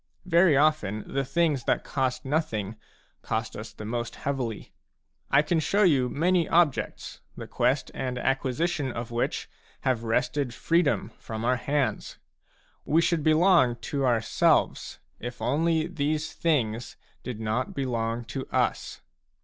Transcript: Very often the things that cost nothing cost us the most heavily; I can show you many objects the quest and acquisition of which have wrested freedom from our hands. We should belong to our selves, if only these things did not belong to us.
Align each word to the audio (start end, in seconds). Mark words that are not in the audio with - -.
Very 0.25 0.57
often 0.57 1.03
the 1.13 1.23
things 1.23 1.65
that 1.65 1.83
cost 1.83 2.25
nothing 2.25 2.75
cost 3.21 3.55
us 3.55 3.71
the 3.71 3.85
most 3.85 4.15
heavily; 4.15 4.73
I 5.29 5.43
can 5.43 5.59
show 5.59 5.83
you 5.83 6.09
many 6.09 6.49
objects 6.49 7.21
the 7.37 7.45
quest 7.45 7.91
and 7.93 8.17
acquisition 8.17 8.91
of 8.91 9.11
which 9.11 9.47
have 9.81 10.03
wrested 10.03 10.55
freedom 10.55 11.11
from 11.19 11.45
our 11.45 11.57
hands. 11.57 12.17
We 12.83 12.99
should 12.99 13.21
belong 13.21 13.75
to 13.91 14.03
our 14.03 14.21
selves, 14.21 14.97
if 15.19 15.39
only 15.39 15.85
these 15.85 16.33
things 16.33 16.97
did 17.21 17.39
not 17.39 17.75
belong 17.75 18.25
to 18.25 18.47
us. 18.47 19.01